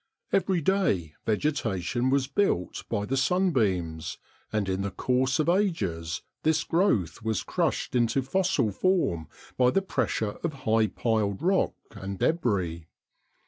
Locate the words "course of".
4.89-5.47